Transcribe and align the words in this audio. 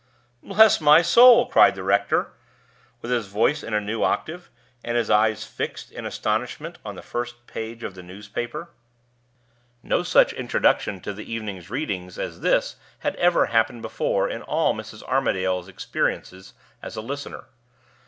"Bless 0.41 0.81
my 0.81 1.03
soul!" 1.03 1.45
cried 1.45 1.75
the 1.75 1.83
rector, 1.83 2.31
with 3.03 3.11
his 3.11 3.27
voice 3.27 3.61
in 3.61 3.75
a 3.75 3.79
new 3.79 4.01
octave, 4.01 4.49
and 4.83 4.97
his 4.97 5.11
eyes 5.11 5.43
fixed 5.43 5.91
in 5.91 6.07
astonishment 6.07 6.79
on 6.83 6.95
the 6.95 7.03
first 7.03 7.45
page 7.45 7.83
of 7.83 7.93
the 7.93 8.01
newspaper. 8.01 8.71
No 9.83 10.01
such 10.01 10.33
introduction 10.33 11.01
to 11.01 11.13
the 11.13 11.31
evening 11.31 11.63
readings 11.69 12.17
as 12.17 12.41
this 12.41 12.77
had 13.01 13.15
ever 13.17 13.45
happened 13.45 13.83
before 13.83 14.27
in 14.27 14.41
all 14.41 14.73
Mrs. 14.73 15.03
Armadale's 15.03 15.67
experience 15.67 16.33
as 16.81 16.95
a 16.95 17.01
listener. 17.01 17.45